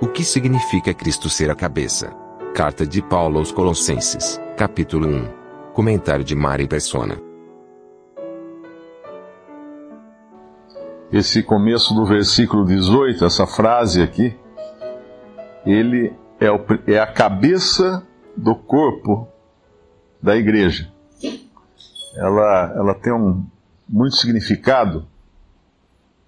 [0.00, 2.14] O que significa Cristo ser a cabeça?
[2.54, 5.72] Carta de Paulo aos Colossenses, capítulo 1.
[5.72, 7.20] Comentário de Mari Persona.
[11.10, 14.38] Esse começo do versículo 18, essa frase aqui,
[15.66, 18.06] ele é, o, é a cabeça
[18.36, 19.26] do corpo
[20.22, 20.92] da igreja.
[22.14, 23.44] Ela, ela tem um
[23.88, 25.08] muito significado,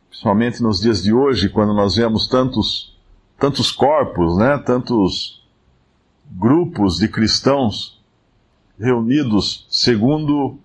[0.08, 2.89] principalmente nos dias de hoje, quando nós vemos tantos
[3.40, 5.42] tantos corpos, né, tantos
[6.30, 7.98] grupos de cristãos
[8.78, 10.58] reunidos segundo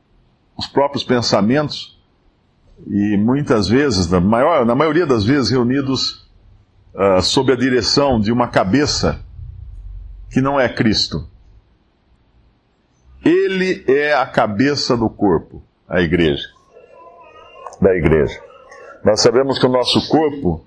[0.57, 1.97] os próprios pensamentos
[2.85, 6.27] e muitas vezes, na, maior, na maioria das vezes, reunidos
[6.93, 9.23] uh, sob a direção de uma cabeça
[10.29, 11.25] que não é Cristo.
[13.23, 16.47] Ele é a cabeça do corpo, a igreja.
[17.81, 18.39] Da igreja.
[19.03, 20.65] Nós sabemos que o nosso corpo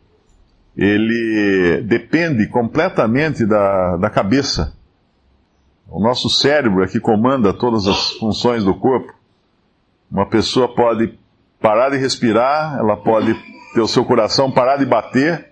[0.79, 4.73] ele depende completamente da, da cabeça.
[5.91, 9.13] O nosso cérebro é que comanda todas as funções do corpo.
[10.09, 11.19] Uma pessoa pode
[11.61, 13.35] parar de respirar, ela pode
[13.75, 15.49] ter o seu coração parar de bater,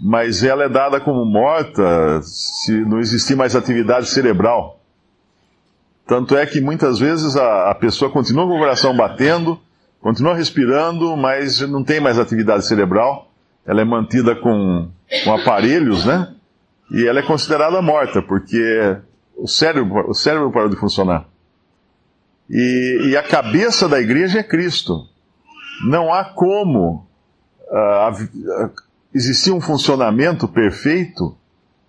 [0.00, 4.78] mas ela é dada como morta se não existir mais atividade cerebral.
[6.06, 9.58] Tanto é que muitas vezes a, a pessoa continua com o coração batendo,
[10.00, 13.25] continua respirando, mas não tem mais atividade cerebral
[13.66, 14.88] ela é mantida com,
[15.24, 16.32] com aparelhos, né?
[16.90, 18.96] E ela é considerada morta, porque
[19.36, 21.28] o cérebro, o cérebro parou de funcionar.
[22.48, 25.08] E, e a cabeça da igreja é Cristo.
[25.88, 27.06] Não há como
[27.68, 28.70] uh,
[29.12, 31.36] existir um funcionamento perfeito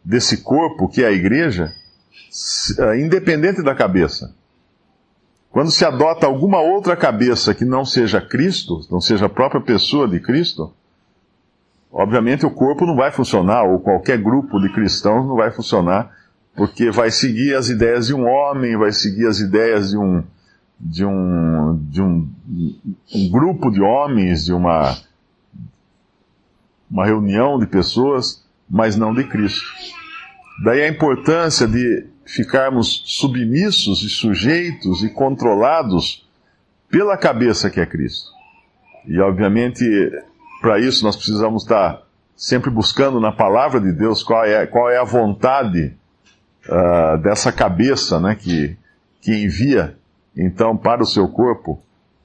[0.04, 1.72] desse corpo que é a igreja,
[2.80, 4.36] uh, independente da cabeça.
[5.52, 10.08] Quando se adota alguma outra cabeça que não seja Cristo, não seja a própria pessoa
[10.08, 10.74] de Cristo,
[11.92, 16.12] obviamente o corpo não vai funcionar, ou qualquer grupo de cristãos não vai funcionar,
[16.56, 20.24] porque vai seguir as ideias de um homem, vai seguir as ideias de um,
[20.80, 22.30] de um, de um,
[23.14, 24.98] um grupo de homens, de uma,
[26.90, 29.66] uma reunião de pessoas, mas não de Cristo.
[30.64, 36.28] Daí a importância de ficarmos submissos e sujeitos e controlados
[36.90, 38.32] pela cabeça que é Cristo.
[39.06, 39.86] E obviamente
[40.62, 42.02] para isso nós precisamos estar
[42.36, 45.96] sempre buscando na palavra de Deus qual é, qual é a vontade
[46.68, 48.78] uh, dessa cabeça né, que,
[49.22, 49.98] que envia
[50.36, 51.82] então para o seu corpo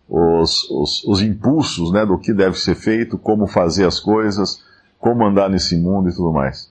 [0.09, 4.62] os, os, os impulsos né, do que deve ser feito, como fazer as coisas,
[4.99, 6.70] como andar nesse mundo e tudo mais.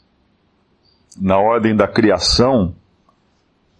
[1.19, 2.75] Na ordem da criação,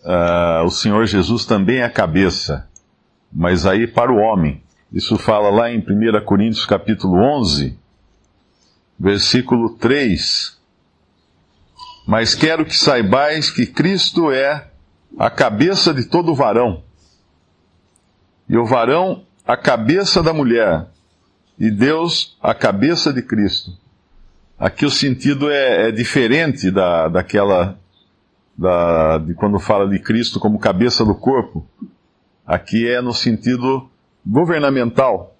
[0.03, 2.67] uh, o Senhor Jesus também é a cabeça,
[3.31, 4.63] mas aí para o homem.
[4.91, 7.77] Isso fala lá em 1 Coríntios capítulo 11,
[8.99, 10.59] versículo 3.
[12.05, 14.69] Mas quero que saibais que Cristo é
[15.17, 16.83] a cabeça de todo varão,
[18.49, 20.87] e o varão a cabeça da mulher,
[21.57, 23.71] e Deus a cabeça de Cristo.
[24.59, 27.79] Aqui o sentido é, é diferente da, daquela
[28.57, 31.65] da, de quando fala de Cristo como cabeça do corpo.
[32.45, 33.90] Aqui é no sentido
[34.25, 35.35] governamental.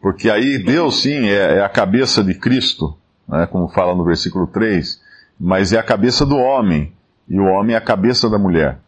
[0.00, 2.96] Porque aí Deus, sim, é, é a cabeça de Cristo,
[3.28, 5.00] né, como fala no versículo 3,
[5.38, 6.92] mas é a cabeça do homem,
[7.28, 8.78] e o homem é a cabeça da mulher.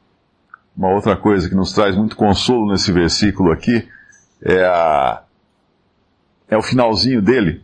[0.76, 3.88] Uma outra coisa que nos traz muito consolo nesse versículo aqui
[4.40, 5.22] é, a,
[6.48, 7.62] é o finalzinho dele.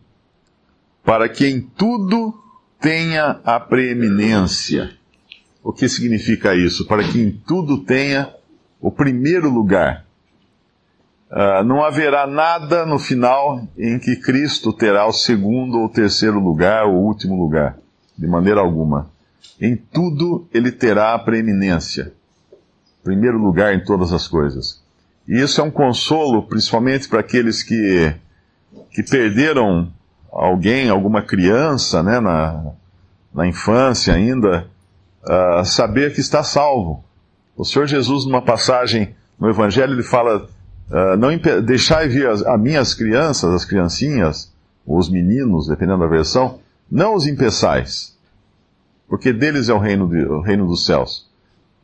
[1.04, 2.34] Para que em tudo
[2.80, 4.96] tenha a preeminência.
[5.62, 6.86] O que significa isso?
[6.86, 8.34] Para que em tudo tenha
[8.80, 10.03] o primeiro lugar.
[11.34, 16.86] Uh, não haverá nada no final em que Cristo terá o segundo ou terceiro lugar,
[16.86, 17.76] ou último lugar,
[18.16, 19.10] de maneira alguma.
[19.60, 22.12] Em tudo ele terá a preeminência,
[23.02, 24.80] primeiro lugar em todas as coisas.
[25.26, 28.14] E isso é um consolo, principalmente para aqueles que,
[28.92, 29.92] que perderam
[30.30, 32.74] alguém, alguma criança, né, na,
[33.34, 34.68] na infância ainda,
[35.24, 37.04] uh, saber que está salvo.
[37.56, 40.48] O Senhor Jesus, numa passagem no Evangelho, ele fala
[40.90, 41.30] Uh, não
[41.62, 44.52] deixai vir as, as minhas crianças, as criancinhas,
[44.86, 46.60] os meninos, dependendo da versão,
[46.90, 48.16] não os impeçais,
[49.08, 51.28] porque deles é o reino, de, o reino dos céus.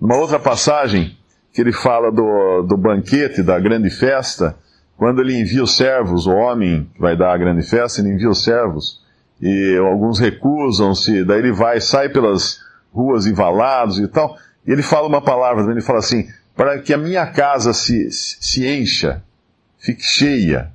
[0.00, 1.16] Numa outra passagem,
[1.52, 4.54] que ele fala do, do banquete, da grande festa,
[4.96, 8.28] quando ele envia os servos, o homem que vai dar a grande festa, ele envia
[8.28, 9.00] os servos,
[9.40, 12.60] e alguns recusam-se, daí ele vai, sai pelas
[12.92, 14.36] ruas envalados e tal,
[14.66, 18.66] e ele fala uma palavra, ele fala assim, para que a minha casa se, se
[18.66, 19.22] encha,
[19.78, 20.72] fique cheia,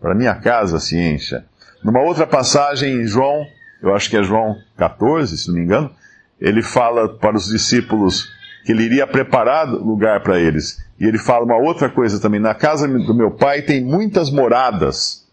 [0.00, 1.44] para a minha casa se encha.
[1.82, 3.46] Numa outra passagem em João,
[3.82, 5.90] eu acho que é João 14, se não me engano,
[6.40, 8.28] ele fala para os discípulos
[8.64, 10.84] que ele iria preparar lugar para eles.
[10.98, 15.24] E ele fala uma outra coisa também: na casa do meu pai tem muitas moradas.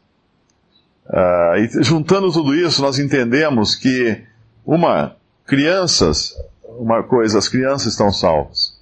[1.06, 4.24] Uh, e juntando tudo isso, nós entendemos que,
[4.66, 5.16] uma,
[5.46, 6.34] crianças,
[6.78, 8.78] uma coisa, as crianças estão salvas.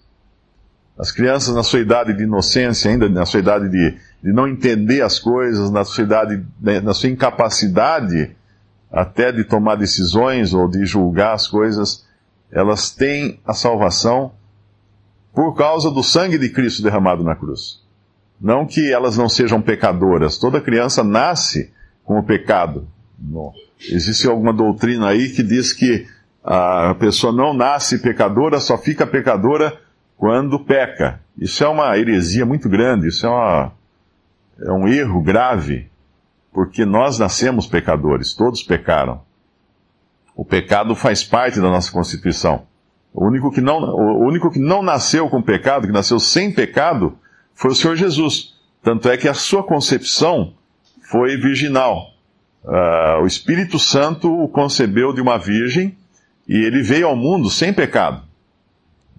[0.97, 5.01] As crianças, na sua idade de inocência, ainda na sua idade de, de não entender
[5.01, 8.35] as coisas, na sua idade, né, na sua incapacidade
[8.91, 12.05] até de tomar decisões ou de julgar as coisas,
[12.51, 14.33] elas têm a salvação
[15.33, 17.81] por causa do sangue de Cristo derramado na cruz.
[18.39, 21.71] Não que elas não sejam pecadoras, toda criança nasce
[22.03, 22.87] com o pecado.
[23.17, 23.53] Não.
[23.89, 26.05] Existe alguma doutrina aí que diz que
[26.43, 29.79] a pessoa não nasce pecadora, só fica pecadora
[30.17, 31.19] quando peca.
[31.37, 33.71] Isso é uma heresia muito grande, isso é, uma,
[34.59, 35.89] é um erro grave,
[36.51, 39.21] porque nós nascemos pecadores, todos pecaram.
[40.35, 42.65] O pecado faz parte da nossa constituição.
[43.13, 47.17] O único que não, o único que não nasceu com pecado, que nasceu sem pecado,
[47.53, 48.55] foi o Senhor Jesus.
[48.81, 50.53] Tanto é que a sua concepção
[51.03, 52.07] foi virginal.
[52.63, 55.97] Uh, o Espírito Santo o concebeu de uma virgem
[56.47, 58.23] e ele veio ao mundo sem pecado.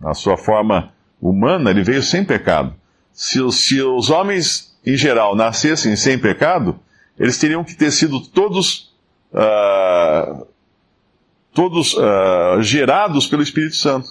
[0.01, 2.75] Na sua forma humana, ele veio sem pecado.
[3.13, 6.79] Se, se os homens, em geral, nascessem sem pecado,
[7.19, 8.93] eles teriam que ter sido todos
[9.33, 10.47] uh,
[11.53, 14.09] todos uh, gerados pelo Espírito Santo.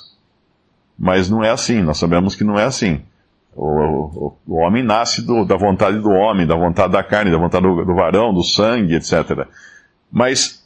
[0.97, 3.01] Mas não é assim, nós sabemos que não é assim.
[3.55, 7.37] O, o, o homem nasce do, da vontade do homem, da vontade da carne, da
[7.37, 9.47] vontade do, do varão, do sangue, etc.
[10.11, 10.60] Mas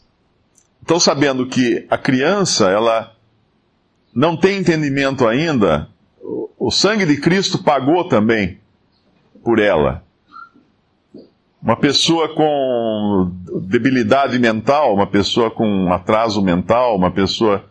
[0.86, 3.12] estão sabendo que a criança, ela
[4.14, 5.90] não tem entendimento ainda,
[6.58, 8.60] o, sangue de Cristo pagou também
[9.44, 10.04] por ela.
[11.62, 13.32] Uma pessoa com
[13.64, 17.66] debilidade mental, uma pessoa com atraso mental, uma pessoa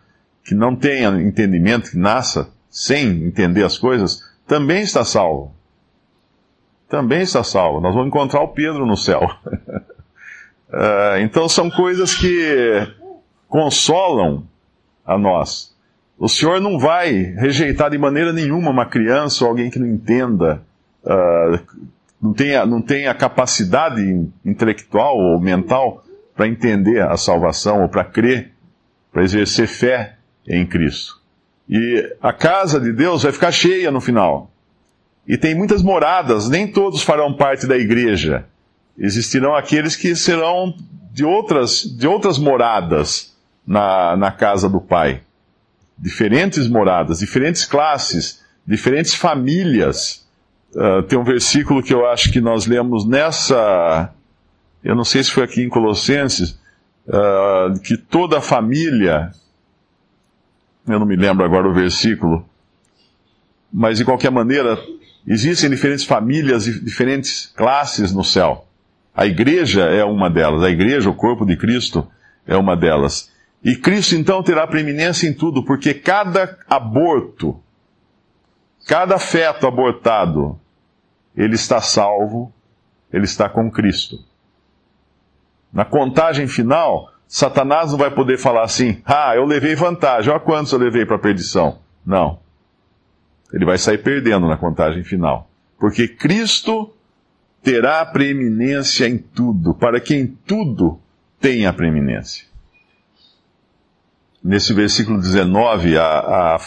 [0.45, 5.55] que não tenha entendimento, que nasça sem entender as coisas, também está salvo.
[6.89, 7.81] Também está salvo.
[7.81, 9.23] Nós vamos encontrar o Pedro no céu.
[10.69, 13.04] uh, então são coisas que
[13.55, 14.43] consolam
[15.07, 15.73] a nós.
[16.19, 20.61] O Senhor não vai rejeitar de maneira nenhuma uma criança ou alguém que não entenda
[21.05, 21.85] uh,
[22.21, 24.03] não tem a, não tem a capacidade
[24.45, 26.03] intelectual ou mental
[26.35, 28.51] para entender a salvação ou para crer,
[29.13, 30.17] para exercer fé
[30.49, 31.23] em Cristo.
[31.69, 34.51] E a casa de Deus vai ficar cheia no final.
[35.29, 38.47] E tem muitas moradas, nem todos farão parte da igreja.
[38.99, 40.75] Existirão aqueles que serão
[41.13, 43.33] de outras, de outras moradas
[43.67, 45.23] na, na casa do Pai.
[45.99, 50.25] Diferentes moradas, diferentes classes, diferentes famílias
[50.75, 54.13] Uh, tem um versículo que eu acho que nós lemos nessa.
[54.83, 56.59] Eu não sei se foi aqui em Colossenses,
[57.07, 59.31] uh, que toda a família.
[60.87, 62.45] Eu não me lembro agora o versículo.
[63.73, 64.79] Mas de qualquer maneira,
[65.27, 68.67] existem diferentes famílias e diferentes classes no céu.
[69.15, 70.63] A igreja é uma delas.
[70.65, 72.07] A igreja, o corpo de Cristo,
[72.47, 73.31] é uma delas.
[73.65, 77.59] E Cristo então terá preeminência em tudo, porque cada aborto,
[78.87, 80.61] cada feto abortado,
[81.35, 82.53] ele está salvo,
[83.11, 84.19] ele está com Cristo.
[85.73, 90.73] Na contagem final, Satanás não vai poder falar assim: ah, eu levei vantagem, olha quantos
[90.73, 91.79] eu levei para a perdição.
[92.05, 92.39] Não.
[93.51, 95.49] Ele vai sair perdendo na contagem final.
[95.79, 96.95] Porque Cristo
[97.63, 101.01] terá preeminência em tudo, para que em tudo
[101.41, 102.54] tenha preeminência.
[104.45, 106.61] Nesse versículo 19, a, a,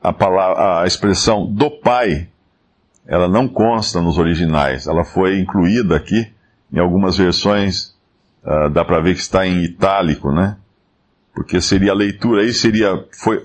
[0.00, 2.28] a, palavra, a expressão do Pai
[3.04, 4.86] ela não consta nos originais.
[4.86, 6.32] Ela foi incluída aqui
[6.72, 7.96] em algumas versões.
[8.44, 10.56] Uh, dá para ver que está em itálico, né?
[11.34, 13.44] Porque seria a leitura aí seria foi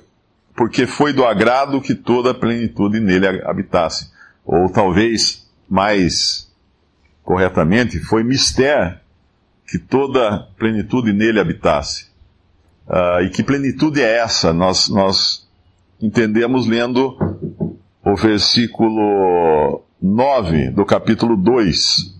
[0.55, 4.11] porque foi do agrado que toda a plenitude nele habitasse.
[4.45, 6.51] Ou talvez mais
[7.23, 9.00] corretamente, foi mister
[9.67, 12.11] que toda a plenitude nele habitasse.
[12.88, 14.51] Uh, e que plenitude é essa?
[14.51, 15.47] Nós, nós
[16.01, 17.17] entendemos lendo
[18.03, 22.19] o versículo 9 do capítulo 2.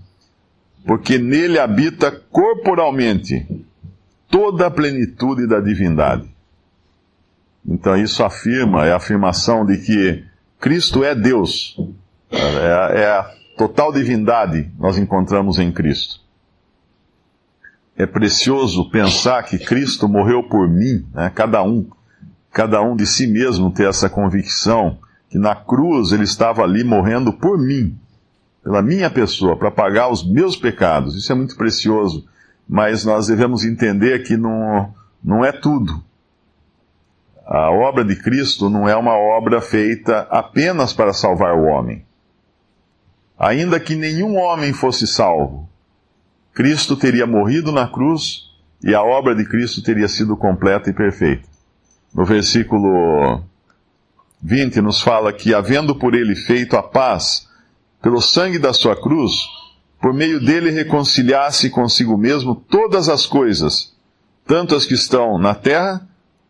[0.86, 3.46] Porque nele habita corporalmente
[4.30, 6.30] toda a plenitude da divindade.
[7.66, 10.24] Então isso afirma, é a afirmação de que
[10.60, 11.78] Cristo é Deus.
[12.32, 16.21] É, é a total divindade nós encontramos em Cristo.
[18.02, 21.32] É precioso pensar que Cristo morreu por mim, né?
[21.36, 21.88] cada um,
[22.52, 24.98] cada um de si mesmo ter essa convicção
[25.30, 27.96] que na cruz ele estava ali morrendo por mim,
[28.64, 31.16] pela minha pessoa, para pagar os meus pecados.
[31.16, 32.26] Isso é muito precioso,
[32.68, 34.90] mas nós devemos entender que no,
[35.24, 36.04] não é tudo.
[37.46, 42.04] A obra de Cristo não é uma obra feita apenas para salvar o homem.
[43.38, 45.70] Ainda que nenhum homem fosse salvo,
[46.54, 48.50] Cristo teria morrido na cruz
[48.84, 51.48] e a obra de Cristo teria sido completa e perfeita.
[52.14, 53.44] No versículo
[54.42, 57.48] 20 nos fala que, havendo por ele feito a paz
[58.02, 59.32] pelo sangue da sua cruz,
[60.02, 63.96] por meio dele reconciliasse consigo mesmo todas as coisas,
[64.46, 66.06] tanto as que estão na terra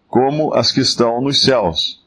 [0.07, 2.01] como as que estão nos céus.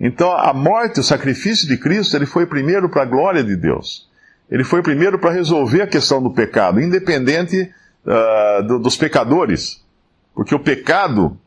[0.00, 4.07] Então, a morte, o sacrifício de Cristo, ele foi primeiro para a glória de Deus.
[4.50, 7.70] Ele foi primeiro para resolver a questão do pecado, independente
[8.06, 9.84] uh, do, dos pecadores.
[10.34, 11.38] Porque o pecado,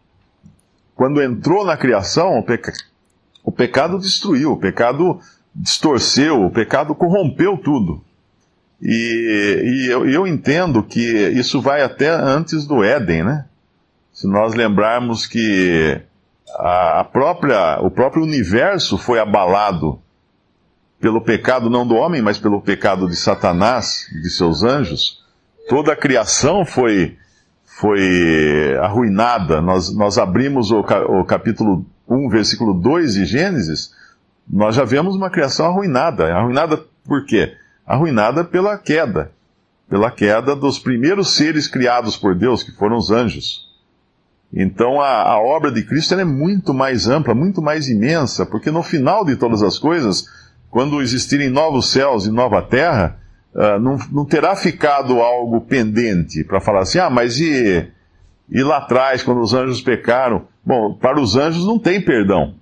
[0.95, 2.71] quando entrou na criação, o, peca...
[3.43, 5.19] o pecado destruiu, o pecado
[5.55, 8.03] distorceu, o pecado corrompeu tudo.
[8.81, 13.45] E, e eu, eu, entendo que isso vai até antes do Éden, né?
[14.11, 16.01] Se nós lembrarmos que
[16.57, 20.01] a própria, o próprio universo foi abalado
[21.01, 25.23] pelo pecado não do homem, mas pelo pecado de Satanás, de seus anjos,
[25.67, 27.17] toda a criação foi,
[27.65, 29.61] foi arruinada.
[29.61, 33.93] Nós, nós abrimos o, o capítulo 1, versículo 2 de Gênesis,
[34.47, 36.33] nós já vemos uma criação arruinada.
[36.33, 37.57] Arruinada por quê?
[37.91, 39.31] arruinada pela queda,
[39.89, 43.69] pela queda dos primeiros seres criados por Deus, que foram os anjos.
[44.53, 48.83] Então a, a obra de Cristo é muito mais ampla, muito mais imensa, porque no
[48.83, 50.25] final de todas as coisas,
[50.71, 53.19] quando existirem novos céus e nova terra,
[53.53, 57.91] uh, não, não, terá ficado algo pendente para falar assim, ah, mas e,
[58.49, 60.47] e lá atrás, quando os anjos pecaram?
[60.65, 62.55] Bom, para os anjos não tem perdão.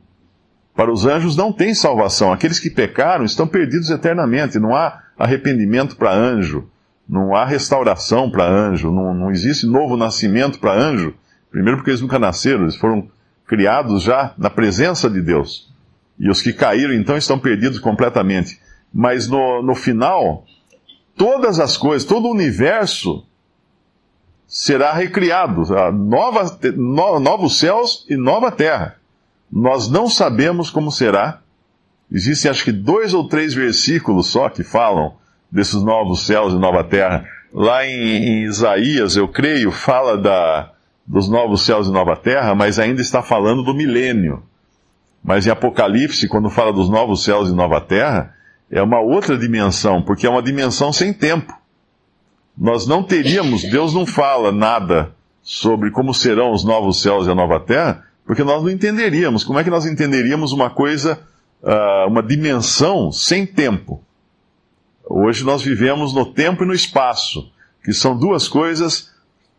[0.76, 2.34] Para os anjos não tem salvação.
[2.34, 4.58] Aqueles que pecaram estão perdidos eternamente.
[4.58, 6.70] Não há arrependimento para anjo.
[7.08, 8.90] Não há restauração para anjo.
[8.90, 11.14] Não, não existe novo nascimento para anjo.
[11.52, 12.62] Primeiro, porque eles nunca nasceram.
[12.62, 13.10] Eles foram
[13.46, 15.70] criados já na presença de Deus.
[16.20, 18.60] E os que caíram, então, estão perdidos completamente.
[18.94, 20.46] Mas no, no final,
[21.16, 23.26] todas as coisas, todo o universo
[24.48, 25.64] será recriado.
[25.94, 28.96] Nova, no, novos céus e nova terra.
[29.52, 31.42] Nós não sabemos como será.
[32.12, 35.14] Existem acho que dois ou três versículos só que falam
[35.52, 37.26] desses novos céus e nova terra.
[37.54, 40.72] Lá em, em Isaías, eu creio, fala da,
[41.06, 44.44] dos novos céus e nova terra, mas ainda está falando do milênio.
[45.24, 48.36] Mas em Apocalipse, quando fala dos novos céus e nova terra,
[48.72, 51.54] é uma outra dimensão, porque é uma dimensão sem tempo.
[52.58, 57.36] Nós não teríamos, Deus não fala nada sobre como serão os novos céus e a
[57.36, 59.44] nova terra, porque nós não entenderíamos.
[59.44, 61.20] Como é que nós entenderíamos uma coisa,
[61.64, 64.04] uh, uma dimensão sem tempo?
[65.04, 67.52] Hoje nós vivemos no tempo e no espaço,
[67.84, 69.10] que são duas coisas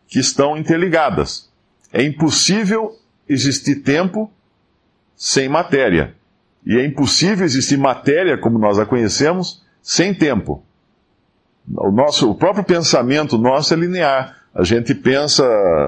[0.07, 1.51] que estão interligadas.
[1.91, 2.95] É impossível
[3.27, 4.31] existir tempo
[5.21, 6.15] sem matéria.
[6.65, 10.63] E é impossível existir matéria, como nós a conhecemos, sem tempo.
[11.77, 14.35] O, nosso, o próprio pensamento nosso é linear.
[14.53, 15.43] A gente pensa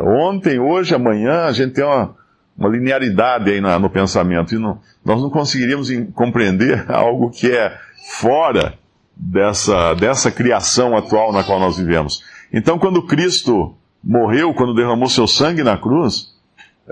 [0.06, 2.16] ontem, hoje, amanhã, a gente tem uma,
[2.56, 4.54] uma linearidade aí no pensamento.
[4.54, 7.76] E não, nós não conseguiríamos compreender algo que é
[8.20, 8.76] fora
[9.18, 12.24] dessa, dessa criação atual na qual nós vivemos.
[12.54, 16.33] Então, quando Cristo morreu, quando derramou seu sangue na cruz,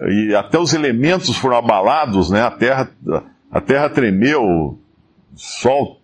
[0.08, 2.42] e até os elementos foram abalados, né?
[2.42, 2.90] a, terra,
[3.52, 4.80] a terra tremeu, o
[5.36, 6.00] sol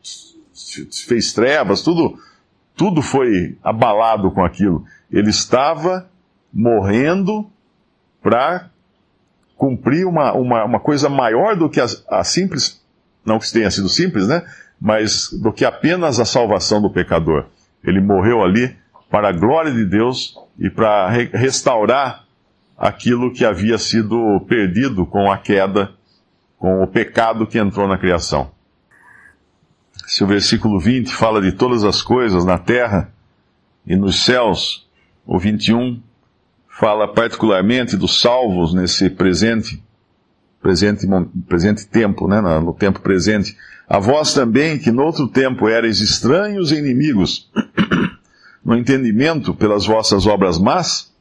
[1.08, 2.18] fez trevas, tudo,
[2.76, 4.84] tudo foi abalado com aquilo.
[5.12, 6.10] Ele estava
[6.54, 7.50] morrendo
[8.22, 8.70] para
[9.56, 12.84] cumprir uma, uma, uma coisa maior do que a, a simples,
[13.26, 14.44] não que tenha sido simples, né?
[14.80, 17.46] Mas do que apenas a salvação do pecador.
[17.84, 18.76] Ele morreu ali
[19.10, 22.27] para a glória de Deus e para re restaurar
[22.78, 25.92] aquilo que havia sido perdido com a queda,
[26.60, 28.52] com o pecado que entrou na criação.
[30.06, 33.12] Se o versículo 20 fala de todas as coisas na terra
[33.86, 34.88] e nos céus,
[35.26, 36.02] o 21
[36.70, 39.84] fala particularmente dos salvos nesse presente,
[40.62, 41.08] presente,
[41.48, 43.58] presente tempo, né, no tempo presente.
[43.90, 47.50] A vós também, que no outro tempo erais estranhos e inimigos,
[48.64, 51.12] no entendimento pelas vossas obras más,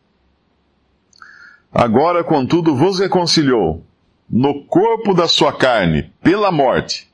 [1.77, 3.85] agora, contudo, vos reconciliou
[4.29, 7.09] no corpo da sua carne, pela morte,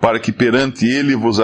[0.00, 1.38] para que perante ele vos,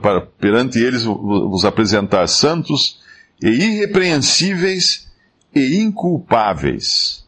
[0.00, 3.00] para, perante eles vos apresentar santos
[3.42, 5.12] e irrepreensíveis
[5.54, 7.26] e inculpáveis.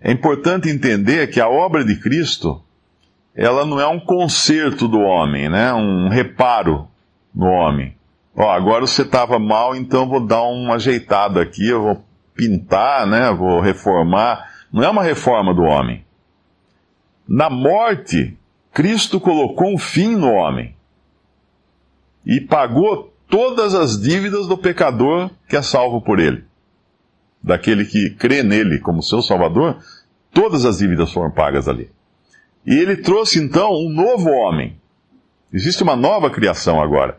[0.00, 2.62] É importante entender que a obra de Cristo,
[3.34, 5.72] ela não é um conserto do homem, né?
[5.72, 6.86] Um reparo
[7.34, 7.96] no homem.
[8.34, 12.04] Ó, agora você estava mal, então vou dar uma ajeitada aqui, eu vou
[12.36, 13.32] pintar, né?
[13.32, 14.50] Vou reformar.
[14.72, 16.04] Não é uma reforma do homem.
[17.26, 18.36] Na morte,
[18.72, 20.76] Cristo colocou um fim no homem
[22.24, 26.44] e pagou todas as dívidas do pecador que é salvo por ele.
[27.42, 29.78] Daquele que crê nele como seu Salvador,
[30.32, 31.90] todas as dívidas foram pagas ali.
[32.66, 34.76] E ele trouxe então um novo homem.
[35.52, 37.18] Existe uma nova criação agora.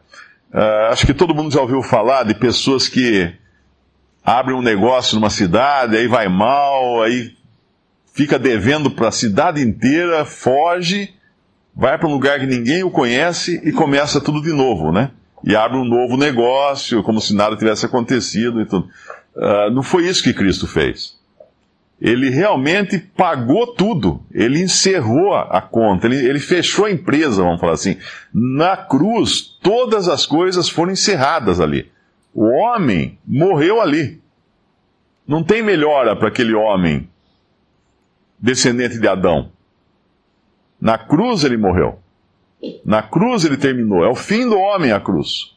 [0.53, 3.33] Uh, acho que todo mundo já ouviu falar de pessoas que
[4.27, 7.34] abrem um negócio numa cidade, aí vai mal, aí
[8.13, 11.13] fica devendo para a cidade inteira, foge,
[11.74, 15.12] vai para um lugar que ninguém o conhece e começa tudo de novo, né?
[15.46, 18.89] E abre um novo negócio, como se nada tivesse acontecido e tudo.
[19.34, 21.15] Uh, não foi isso que Cristo fez
[22.00, 24.22] ele realmente pagou tudo.
[24.31, 27.98] Ele encerrou a conta, ele, ele, fechou a empresa, vamos falar assim.
[28.31, 31.89] Na cruz, todas as coisas foram encerradas ali.
[32.38, 34.22] O homem morreu ali.
[35.27, 37.10] Não tem melhora para aquele homem
[38.38, 39.50] descendente de Adão.
[40.79, 41.98] Na cruz ele morreu.
[42.86, 44.03] Na cruz ele terminou.
[44.06, 45.56] É o fim do homem a cruz.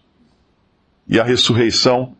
[1.06, 2.16] E a ressurreição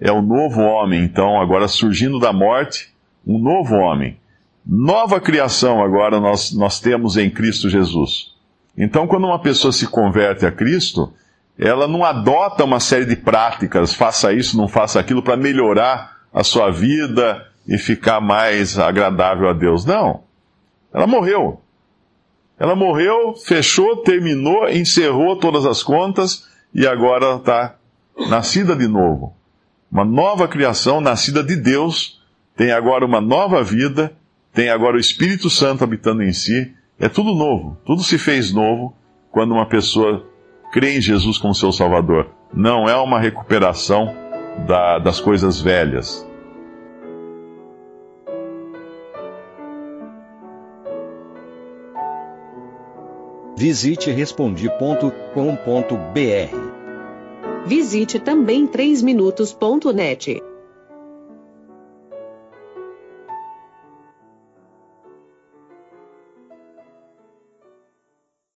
[0.00, 2.90] é o novo homem, então, agora surgindo da morte
[3.26, 4.18] um novo homem.
[4.64, 8.34] Nova criação agora nós, nós temos em Cristo Jesus.
[8.74, 11.12] Então, quando uma pessoa se converte a Cristo,
[11.58, 16.44] ela não adota uma série de práticas, faça isso, não faça aquilo, para melhorar a
[16.44, 19.84] sua vida e ficar mais agradável a Deus.
[19.84, 20.22] Não.
[20.94, 21.60] Ela morreu.
[22.58, 27.76] Ela morreu, fechou, terminou, encerrou todas as contas e agora está
[28.28, 29.34] nascida de novo.
[29.90, 32.20] Uma nova criação nascida de Deus
[32.56, 34.12] tem agora uma nova vida,
[34.52, 36.74] tem agora o Espírito Santo habitando em si.
[36.98, 38.94] É tudo novo, tudo se fez novo
[39.30, 40.26] quando uma pessoa
[40.72, 42.28] crê em Jesus como seu Salvador.
[42.52, 44.14] Não é uma recuperação
[44.66, 46.26] da, das coisas velhas.
[53.56, 55.08] Visite respondi.com.br.
[57.66, 60.47] Visite também 3minutos.net.